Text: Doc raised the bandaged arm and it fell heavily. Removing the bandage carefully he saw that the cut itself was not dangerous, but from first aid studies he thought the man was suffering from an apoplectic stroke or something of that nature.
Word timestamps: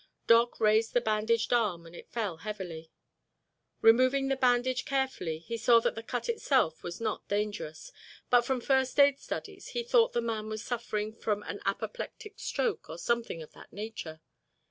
Doc 0.25 0.59
raised 0.59 0.93
the 0.95 0.99
bandaged 1.01 1.53
arm 1.53 1.85
and 1.85 1.95
it 1.95 2.09
fell 2.09 2.37
heavily. 2.37 2.89
Removing 3.81 4.29
the 4.29 4.35
bandage 4.35 4.83
carefully 4.83 5.37
he 5.37 5.57
saw 5.57 5.79
that 5.79 5.93
the 5.93 6.01
cut 6.01 6.27
itself 6.27 6.81
was 6.81 6.99
not 6.99 7.27
dangerous, 7.27 7.91
but 8.31 8.41
from 8.41 8.61
first 8.61 8.99
aid 8.99 9.19
studies 9.19 9.67
he 9.77 9.83
thought 9.83 10.13
the 10.13 10.19
man 10.21 10.49
was 10.49 10.63
suffering 10.65 11.13
from 11.13 11.43
an 11.43 11.59
apoplectic 11.65 12.39
stroke 12.39 12.89
or 12.89 12.97
something 12.97 13.43
of 13.43 13.51
that 13.53 13.71
nature. 13.71 14.21